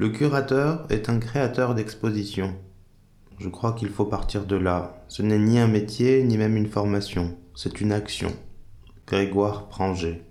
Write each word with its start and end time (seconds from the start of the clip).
Le 0.00 0.10
curateur 0.10 0.86
est 0.90 1.08
un 1.08 1.18
créateur 1.18 1.74
d'exposition. 1.74 2.54
Je 3.38 3.48
crois 3.48 3.72
qu'il 3.72 3.88
faut 3.88 4.04
partir 4.04 4.46
de 4.46 4.54
là. 4.54 5.04
Ce 5.08 5.22
n'est 5.22 5.38
ni 5.38 5.58
un 5.58 5.66
métier, 5.66 6.22
ni 6.22 6.38
même 6.38 6.56
une 6.56 6.68
formation. 6.68 7.36
C'est 7.56 7.80
une 7.80 7.90
action. 7.90 8.32
Grégoire 9.08 9.68
Pranger. 9.68 10.22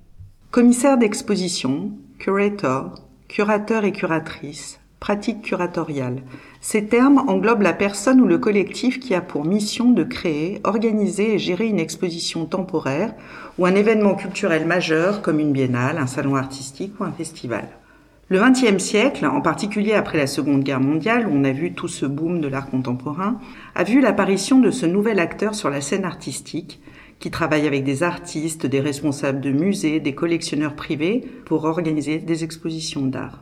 Commissaire 0.52 0.98
d'exposition, 0.98 1.92
curator, 2.18 2.96
curateur 3.28 3.84
et 3.84 3.92
curatrice, 3.92 4.80
pratique 5.00 5.42
curatoriale. 5.42 6.22
Ces 6.60 6.86
termes 6.86 7.24
englobent 7.28 7.62
la 7.62 7.74
personne 7.74 8.20
ou 8.20 8.26
le 8.26 8.38
collectif 8.38 9.00
qui 9.00 9.14
a 9.14 9.22
pour 9.22 9.46
mission 9.46 9.92
de 9.92 10.04
créer, 10.04 10.60
organiser 10.64 11.36
et 11.36 11.40
gérer 11.40 11.68
une 11.68 11.80
exposition 11.80 12.46
temporaire 12.46 13.14
ou 13.58 13.66
un 13.66 13.76
événement 13.76 14.16
culturel 14.16 14.66
majeur 14.66 15.22
comme 15.22 15.40
une 15.40 15.54
biennale, 15.54 15.98
un 15.98 16.08
salon 16.08 16.36
artistique 16.36 17.00
ou 17.00 17.04
un 17.04 17.12
festival. 17.12 17.68
Le 18.30 18.42
XXe 18.42 18.84
siècle, 18.84 19.26
en 19.26 19.40
particulier 19.40 19.94
après 19.94 20.18
la 20.18 20.28
Seconde 20.28 20.64
Guerre 20.64 20.82
mondiale, 20.82 21.28
où 21.28 21.32
on 21.32 21.46
a 21.46 21.54
vu 21.54 21.74
tout 21.74 21.88
ce 21.88 22.06
boom 22.06 22.42
de 22.42 22.50
l'art 22.50 22.70
contemporain, 22.70 23.40
a 23.74 23.86
vu 23.86 24.02
l'apparition 24.02 24.60
de 24.60 24.70
ce 24.70 24.86
nouvel 24.86 25.20
acteur 25.20 25.56
sur 25.56 25.70
la 25.70 25.80
scène 25.80 26.04
artistique, 26.04 26.82
qui 27.20 27.32
travaille 27.32 27.66
avec 27.66 27.86
des 27.86 28.04
artistes, 28.04 28.66
des 28.66 28.82
responsables 28.82 29.40
de 29.40 29.52
musées, 29.52 30.02
des 30.02 30.14
collectionneurs 30.14 30.76
privés 30.76 31.24
pour 31.46 31.64
organiser 31.64 32.18
des 32.18 32.44
expositions 32.44 33.06
d'art. 33.06 33.42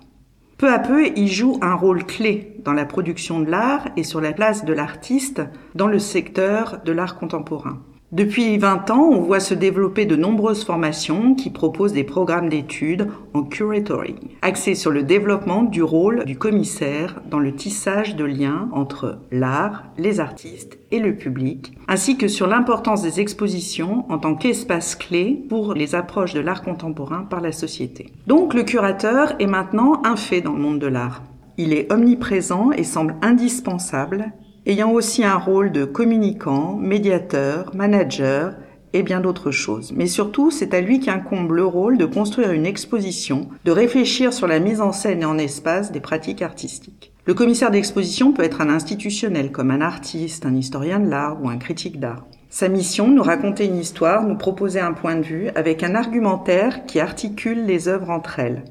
Peu 0.58 0.72
à 0.72 0.80
peu, 0.80 1.08
il 1.18 1.28
joue 1.28 1.58
un 1.62 1.76
rôle 1.76 2.06
clé 2.06 2.56
dans 2.64 2.72
la 2.72 2.86
production 2.86 3.42
de 3.42 3.52
l'art 3.52 3.90
et 3.98 4.04
sur 4.04 4.22
la 4.22 4.32
place 4.32 4.64
de 4.64 4.72
l'artiste 4.72 5.42
dans 5.76 5.88
le 5.88 6.00
secteur 6.00 6.80
de 6.86 6.94
l'art 6.94 7.20
contemporain. 7.20 7.82
Depuis 8.14 8.58
20 8.58 8.90
ans, 8.92 9.10
on 9.12 9.20
voit 9.20 9.42
se 9.42 9.54
développer 9.54 10.06
de 10.06 10.16
nombreuses 10.16 10.64
formations 10.64 11.36
qui 11.36 11.50
proposent 11.50 11.92
des 11.92 12.06
programmes 12.06 12.48
d'études 12.48 13.10
en 13.34 13.44
curatoring, 13.44 14.16
axés 14.42 14.76
sur 14.76 14.92
le 14.92 15.04
développement 15.04 15.64
du 15.64 15.84
rôle 15.84 16.24
du 16.24 16.38
commissaire 16.38 17.22
dans 17.30 17.40
le 17.40 17.54
tissage 17.54 18.16
de 18.16 18.24
liens 18.24 18.70
entre 18.72 19.18
l'art, 19.32 19.84
les 19.98 20.22
artistes 20.22 20.78
et 20.92 21.00
le 21.00 21.16
public, 21.16 21.78
ainsi 21.88 22.18
que 22.18 22.28
sur 22.28 22.48
l'importance 22.48 23.02
des 23.02 23.20
expositions 23.20 24.06
en 24.10 24.18
tant 24.18 24.36
qu'espace 24.36 24.96
clé 24.96 25.46
pour 25.50 25.74
les 25.74 25.96
approches 25.96 26.34
de 26.34 26.40
l'art 26.40 26.62
contemporain 26.62 27.24
par 27.30 27.42
la 27.42 27.52
société. 27.52 28.12
Donc 28.28 28.54
le 28.54 28.64
curateur 28.64 29.36
est 29.40 29.48
maintenant 29.48 30.02
un 30.04 30.16
fait 30.16 30.42
dans 30.42 30.54
le 30.54 30.62
monde 30.62 30.80
de 30.80 30.88
l'art. 30.88 31.24
Il 31.58 31.74
est 31.74 31.92
omniprésent 31.92 32.72
et 32.72 32.84
semble 32.84 33.16
indispensable 33.22 34.34
ayant 34.66 34.92
aussi 34.92 35.24
un 35.24 35.38
rôle 35.38 35.72
de 35.72 35.86
communicant, 35.86 36.76
médiateur, 36.76 37.76
manager 37.76 38.56
et 38.94 39.04
bien 39.04 39.20
d'autres 39.20 39.52
choses. 39.52 39.92
Mais 39.96 40.08
surtout, 40.08 40.52
c'est 40.52 40.74
à 40.74 40.82
lui 40.82 41.00
qu'incombe 41.00 41.52
le 41.52 41.66
rôle 41.66 41.98
de 41.98 42.06
construire 42.06 42.52
une 42.52 42.66
exposition, 42.66 43.50
de 43.64 43.72
réfléchir 43.72 44.34
sur 44.34 44.48
la 44.48 44.60
mise 44.60 44.82
en 44.82 44.92
scène 44.92 45.22
et 45.22 45.26
en 45.26 45.38
espace 45.38 45.92
des 45.92 46.00
pratiques 46.00 46.42
artistiques. 46.42 47.12
Le 47.28 47.34
commissaire 47.34 47.72
d'exposition 47.72 48.34
peut 48.34 48.44
être 48.44 48.62
un 48.62 48.70
institutionnel 48.70 49.52
comme 49.52 49.72
un 49.72 49.82
artiste, 49.82 50.46
un 50.46 50.56
historien 50.56 51.00
de 51.00 51.10
l'art 51.10 51.42
ou 51.42 51.50
un 51.50 51.58
critique 51.58 52.00
d'art. 52.00 52.28
Sa 52.52 52.68
mission, 52.68 53.08
nous 53.08 53.24
raconter 53.24 53.66
une 53.66 53.78
histoire, 53.78 54.24
nous 54.24 54.38
proposer 54.38 54.80
un 54.80 54.94
point 54.94 55.16
de 55.16 55.24
vue 55.24 55.50
avec 55.56 55.82
un 55.82 55.96
argumentaire 55.96 56.86
qui 56.86 57.00
articule 57.00 57.66
les 57.66 57.88
œuvres 57.88 58.12
entre 58.12 58.38
elles. 58.38 58.64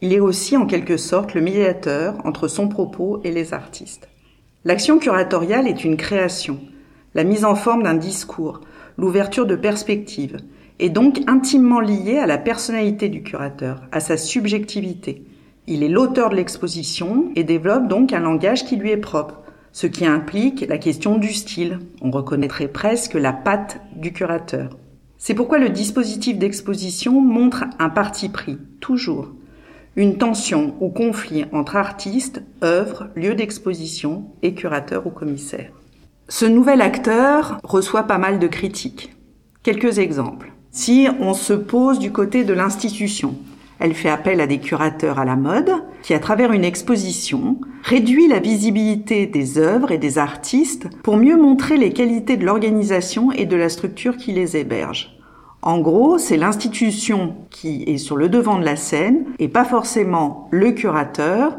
Il 0.00 0.12
est 0.12 0.18
aussi 0.18 0.56
en 0.56 0.66
quelque 0.66 0.96
sorte 0.96 1.34
le 1.34 1.42
médiateur 1.42 2.16
entre 2.24 2.48
son 2.48 2.66
propos 2.66 3.20
et 3.22 3.30
les 3.30 3.54
artistes. 3.54 4.08
L'action 4.64 4.98
curatoriale 4.98 5.68
est 5.68 5.84
une 5.84 5.96
création, 5.96 6.58
la 7.14 7.22
mise 7.22 7.44
en 7.44 7.54
forme 7.54 7.84
d'un 7.84 7.94
discours, 7.94 8.62
l'ouverture 8.98 9.46
de 9.46 9.54
perspectives, 9.54 10.38
et 10.80 10.88
donc 10.88 11.20
intimement 11.28 11.80
liée 11.80 12.18
à 12.18 12.26
la 12.26 12.38
personnalité 12.38 13.08
du 13.08 13.22
curateur, 13.22 13.82
à 13.92 14.00
sa 14.00 14.16
subjectivité. 14.16 15.24
Il 15.66 15.82
est 15.82 15.88
l'auteur 15.88 16.30
de 16.30 16.36
l'exposition 16.36 17.30
et 17.36 17.44
développe 17.44 17.86
donc 17.86 18.12
un 18.12 18.20
langage 18.20 18.64
qui 18.64 18.76
lui 18.76 18.90
est 18.90 18.96
propre, 18.96 19.40
ce 19.72 19.86
qui 19.86 20.06
implique 20.06 20.66
la 20.68 20.78
question 20.78 21.18
du 21.18 21.32
style. 21.32 21.78
On 22.00 22.10
reconnaîtrait 22.10 22.68
presque 22.68 23.14
la 23.14 23.32
patte 23.32 23.80
du 23.94 24.12
curateur. 24.12 24.76
C'est 25.18 25.34
pourquoi 25.34 25.58
le 25.58 25.68
dispositif 25.68 26.38
d'exposition 26.38 27.20
montre 27.20 27.64
un 27.78 27.90
parti 27.90 28.30
pris, 28.30 28.58
toujours, 28.80 29.32
une 29.96 30.16
tension 30.16 30.74
ou 30.80 30.88
conflit 30.88 31.44
entre 31.52 31.76
artistes, 31.76 32.42
œuvres, 32.64 33.08
lieux 33.14 33.34
d'exposition 33.34 34.24
et 34.42 34.54
curateurs 34.54 35.06
ou 35.06 35.10
commissaires. 35.10 35.72
Ce 36.28 36.46
nouvel 36.46 36.80
acteur 36.80 37.58
reçoit 37.64 38.04
pas 38.04 38.18
mal 38.18 38.38
de 38.38 38.46
critiques. 38.46 39.12
Quelques 39.62 39.98
exemples. 39.98 40.52
Si 40.70 41.08
on 41.20 41.34
se 41.34 41.52
pose 41.52 41.98
du 41.98 42.12
côté 42.12 42.44
de 42.44 42.54
l'institution, 42.54 43.34
elle 43.80 43.94
fait 43.94 44.10
appel 44.10 44.40
à 44.40 44.46
des 44.46 44.58
curateurs 44.58 45.18
à 45.18 45.24
la 45.24 45.36
mode 45.36 45.72
qui, 46.02 46.14
à 46.14 46.18
travers 46.18 46.52
une 46.52 46.64
exposition, 46.64 47.58
réduit 47.82 48.28
la 48.28 48.38
visibilité 48.38 49.26
des 49.26 49.58
œuvres 49.58 49.90
et 49.90 49.98
des 49.98 50.18
artistes 50.18 50.88
pour 51.02 51.16
mieux 51.16 51.36
montrer 51.36 51.78
les 51.78 51.92
qualités 51.92 52.36
de 52.36 52.44
l'organisation 52.44 53.32
et 53.32 53.46
de 53.46 53.56
la 53.56 53.70
structure 53.70 54.16
qui 54.16 54.32
les 54.32 54.56
héberge. 54.56 55.16
En 55.62 55.80
gros, 55.80 56.18
c'est 56.18 56.36
l'institution 56.36 57.36
qui 57.50 57.84
est 57.86 57.98
sur 57.98 58.16
le 58.16 58.28
devant 58.28 58.58
de 58.58 58.64
la 58.64 58.76
scène 58.76 59.24
et 59.38 59.48
pas 59.48 59.64
forcément 59.64 60.48
le 60.50 60.72
curateur 60.72 61.58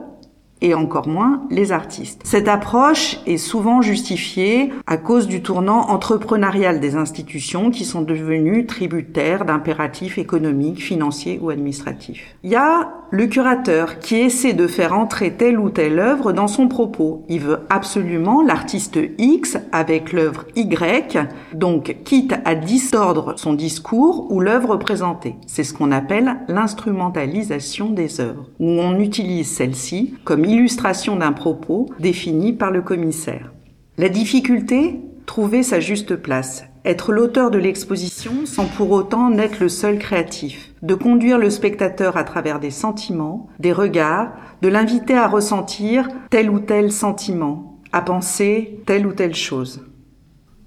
et 0.62 0.74
encore 0.74 1.08
moins 1.08 1.42
les 1.50 1.72
artistes. 1.72 2.22
Cette 2.24 2.48
approche 2.48 3.20
est 3.26 3.38
souvent 3.38 3.82
justifiée 3.82 4.72
à 4.88 4.98
cause 4.98 5.28
du 5.28 5.42
tournant 5.42 5.90
entrepreneurial 5.90 6.80
des 6.80 6.96
institutions 6.96 7.72
qui 7.72 7.86
sont 7.86 8.02
devenues 8.02 8.66
tributaires 8.66 9.46
d'impératifs 9.46 10.18
économiques, 10.18 10.82
financiers 10.82 11.40
ou 11.42 11.50
administratifs. 11.50 12.36
Il 12.44 12.52
y 12.52 12.56
a 12.56 12.90
le 13.12 13.28
curateur 13.28 14.00
qui 14.00 14.16
essaie 14.16 14.54
de 14.54 14.68
faire 14.68 14.94
entrer 14.94 15.34
telle 15.34 15.60
ou 15.60 15.70
telle 15.70 16.00
œuvre 16.00 16.32
dans 16.32 16.48
son 16.48 16.68
propos. 16.68 17.26
Il 17.28 17.42
veut 17.42 17.60
absolument 17.70 18.42
l'artiste 18.42 19.00
X 19.18 19.58
avec 19.72 20.14
l'œuvre 20.14 20.46
Y, 20.56 21.18
donc 21.54 21.98
quitte 22.06 22.36
à 22.46 22.56
distordre 22.56 23.34
son 23.38 23.54
discours 23.54 24.32
ou 24.32 24.40
l'œuvre 24.40 24.78
présentée. 24.78 25.36
C'est 25.46 25.64
ce 25.64 25.74
qu'on 25.74 25.92
appelle 25.92 26.38
l'instrumentalisation 26.48 27.90
des 27.90 28.22
œuvres, 28.22 28.48
où 28.60 28.70
on 28.70 28.98
utilise 29.00 29.50
celle-ci 29.50 30.14
comme 30.24 30.46
illustration 30.52 31.16
d'un 31.16 31.32
propos 31.32 31.88
défini 32.00 32.54
par 32.54 32.72
le 32.72 32.82
commissaire. 32.82 33.52
La 33.98 34.10
difficulté 34.10 35.00
Trouver 35.26 35.64
sa 35.64 35.80
juste 35.80 36.18
place, 36.18 36.66
être 36.84 37.14
l'auteur 37.14 37.52
de 37.52 37.58
l'exposition 37.58 38.46
sans 38.46 38.66
pour 38.66 38.92
autant 38.92 39.30
n'être 39.30 39.62
le 39.62 39.70
seul 39.70 39.98
créatif, 39.98 40.74
de 40.82 40.94
conduire 40.94 41.38
le 41.38 41.50
spectateur 41.50 42.18
à 42.18 42.26
travers 42.26 42.60
des 42.60 42.72
sentiments, 42.72 43.48
des 43.60 43.72
regards, 43.72 44.34
de 44.62 44.68
l'inviter 44.68 45.14
à 45.14 45.30
ressentir 45.30 46.10
tel 46.30 46.50
ou 46.50 46.60
tel 46.60 46.92
sentiment, 46.92 47.80
à 47.94 48.02
penser 48.02 48.82
telle 48.86 49.08
ou 49.08 49.14
telle 49.14 49.36
chose. 49.36 49.86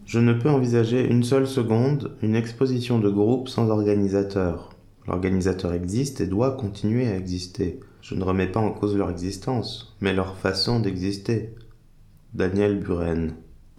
Je 0.07 0.19
ne 0.19 0.33
peux 0.33 0.49
envisager 0.49 1.07
une 1.07 1.25
seule 1.25 1.47
seconde 1.47 2.17
une 2.23 2.37
exposition 2.37 2.99
de 2.99 3.11
groupe 3.11 3.49
sans 3.49 3.69
organisateur. 3.69 4.71
L'organisateur 5.07 5.75
existe 5.75 6.21
et 6.23 6.27
doit 6.27 6.53
continuer 6.53 7.07
à 7.07 7.17
exister. 7.17 7.81
Je 8.05 8.15
ne 8.15 8.23
remets 8.23 8.47
pas 8.47 8.61
en 8.61 8.71
cause 8.71 8.95
leur 8.95 9.09
existence, 9.09 9.97
mais 10.03 10.13
leur 10.13 10.37
façon 10.37 10.79
d'exister. 10.79 11.55
Daniel 12.35 12.79
Buren. 12.79 13.33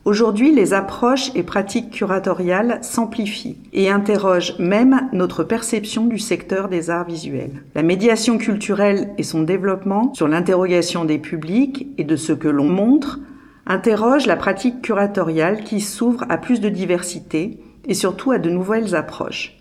Aujourd'hui, 0.03 0.51
les 0.51 0.73
approches 0.73 1.29
et 1.35 1.43
pratiques 1.43 1.91
curatoriales 1.91 2.79
s'amplifient 2.81 3.57
et 3.71 3.91
interrogent 3.91 4.57
même 4.57 5.09
notre 5.13 5.43
perception 5.43 6.07
du 6.07 6.17
secteur 6.17 6.69
des 6.69 6.89
arts 6.89 7.05
visuels. 7.05 7.61
La 7.75 7.83
médiation 7.83 8.39
culturelle 8.39 9.11
et 9.19 9.23
son 9.23 9.43
développement 9.43 10.11
sur 10.15 10.27
l'interrogation 10.27 11.05
des 11.05 11.19
publics 11.19 11.87
et 11.99 12.03
de 12.03 12.15
ce 12.15 12.33
que 12.33 12.47
l'on 12.47 12.67
montre 12.67 13.19
interroge 13.67 14.25
la 14.25 14.37
pratique 14.37 14.81
curatoriale 14.81 15.63
qui 15.63 15.81
s'ouvre 15.81 16.25
à 16.29 16.39
plus 16.39 16.61
de 16.61 16.69
diversité 16.69 17.59
et 17.85 17.93
surtout 17.93 18.31
à 18.31 18.39
de 18.39 18.49
nouvelles 18.49 18.95
approches. 18.95 19.55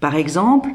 Par 0.00 0.16
exemple, 0.16 0.70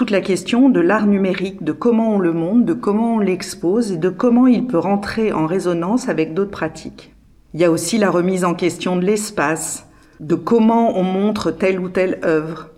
toute 0.00 0.10
la 0.10 0.22
question 0.22 0.70
de 0.70 0.80
l'art 0.80 1.06
numérique, 1.06 1.62
de 1.62 1.72
comment 1.72 2.14
on 2.14 2.18
le 2.18 2.32
montre, 2.32 2.64
de 2.64 2.72
comment 2.72 3.16
on 3.16 3.18
l'expose 3.18 3.92
et 3.92 3.98
de 3.98 4.08
comment 4.08 4.46
il 4.46 4.66
peut 4.66 4.78
rentrer 4.78 5.30
en 5.30 5.44
résonance 5.44 6.08
avec 6.08 6.32
d'autres 6.32 6.50
pratiques. 6.50 7.12
Il 7.52 7.60
y 7.60 7.66
a 7.66 7.70
aussi 7.70 7.98
la 7.98 8.08
remise 8.08 8.46
en 8.46 8.54
question 8.54 8.96
de 8.96 9.04
l'espace, 9.04 9.86
de 10.18 10.34
comment 10.34 10.96
on 10.98 11.02
montre 11.02 11.50
telle 11.50 11.78
ou 11.78 11.90
telle 11.90 12.18
œuvre. 12.24 12.70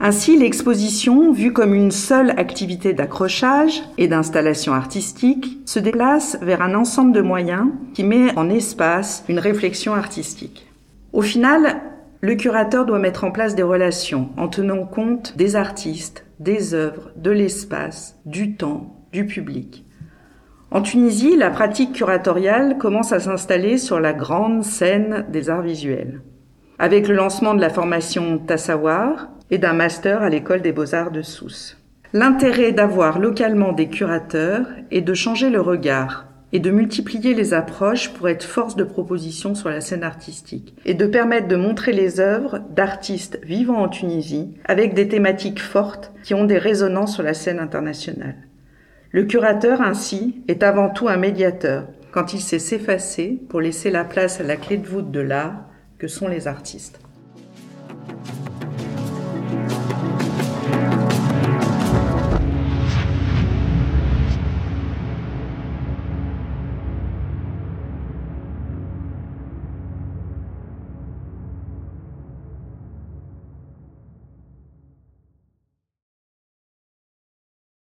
Ainsi, 0.00 0.36
l'exposition, 0.36 1.30
vue 1.30 1.52
comme 1.52 1.72
une 1.72 1.92
seule 1.92 2.30
activité 2.30 2.94
d'accrochage 2.94 3.84
et 3.96 4.08
d'installation 4.08 4.74
artistique, 4.74 5.60
se 5.66 5.78
déplace 5.78 6.36
vers 6.42 6.62
un 6.62 6.74
ensemble 6.74 7.12
de 7.12 7.22
moyens 7.22 7.68
qui 7.94 8.02
met 8.02 8.36
en 8.36 8.50
espace 8.50 9.22
une 9.28 9.38
réflexion 9.38 9.94
artistique. 9.94 10.66
Au 11.12 11.22
final, 11.22 11.80
le 12.22 12.34
curateur 12.34 12.84
doit 12.84 12.98
mettre 12.98 13.24
en 13.24 13.30
place 13.30 13.54
des 13.54 13.62
relations 13.62 14.28
en 14.36 14.48
tenant 14.48 14.84
compte 14.84 15.36
des 15.36 15.56
artistes, 15.56 16.26
des 16.38 16.74
œuvres, 16.74 17.10
de 17.16 17.30
l'espace, 17.30 18.18
du 18.26 18.56
temps, 18.56 19.06
du 19.12 19.26
public. 19.26 19.84
En 20.70 20.82
Tunisie, 20.82 21.36
la 21.36 21.50
pratique 21.50 21.92
curatoriale 21.94 22.78
commence 22.78 23.12
à 23.12 23.20
s'installer 23.20 23.78
sur 23.78 24.00
la 24.00 24.12
grande 24.12 24.62
scène 24.62 25.24
des 25.30 25.50
arts 25.50 25.62
visuels. 25.62 26.20
Avec 26.78 27.08
le 27.08 27.14
lancement 27.14 27.54
de 27.54 27.60
la 27.60 27.70
formation 27.70 28.38
Tassawar 28.38 29.28
et 29.50 29.58
d'un 29.58 29.72
master 29.72 30.22
à 30.22 30.28
l'école 30.28 30.62
des 30.62 30.72
beaux-arts 30.72 31.10
de 31.10 31.22
Sousse. 31.22 31.76
L'intérêt 32.12 32.72
d'avoir 32.72 33.18
localement 33.18 33.72
des 33.72 33.88
curateurs 33.88 34.66
est 34.90 35.00
de 35.00 35.14
changer 35.14 35.50
le 35.50 35.60
regard 35.60 36.29
et 36.52 36.60
de 36.60 36.70
multiplier 36.70 37.34
les 37.34 37.54
approches 37.54 38.12
pour 38.12 38.28
être 38.28 38.44
force 38.44 38.76
de 38.76 38.84
proposition 38.84 39.54
sur 39.54 39.68
la 39.68 39.80
scène 39.80 40.02
artistique 40.02 40.74
et 40.84 40.94
de 40.94 41.06
permettre 41.06 41.48
de 41.48 41.56
montrer 41.56 41.92
les 41.92 42.20
œuvres 42.20 42.60
d'artistes 42.74 43.38
vivant 43.44 43.78
en 43.78 43.88
Tunisie 43.88 44.54
avec 44.64 44.94
des 44.94 45.08
thématiques 45.08 45.60
fortes 45.60 46.12
qui 46.22 46.34
ont 46.34 46.44
des 46.44 46.58
résonances 46.58 47.14
sur 47.14 47.22
la 47.22 47.34
scène 47.34 47.60
internationale. 47.60 48.36
Le 49.12 49.24
curateur 49.24 49.80
ainsi 49.80 50.42
est 50.48 50.62
avant 50.62 50.88
tout 50.88 51.08
un 51.08 51.16
médiateur 51.16 51.86
quand 52.12 52.32
il 52.32 52.40
sait 52.40 52.58
s'effacer 52.58 53.40
pour 53.48 53.60
laisser 53.60 53.90
la 53.90 54.04
place 54.04 54.40
à 54.40 54.44
la 54.44 54.56
clé 54.56 54.76
de 54.76 54.86
voûte 54.86 55.10
de 55.10 55.20
l'art 55.20 55.66
que 55.98 56.08
sont 56.08 56.28
les 56.28 56.48
artistes. 56.48 57.00